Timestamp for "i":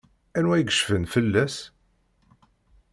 0.57-0.61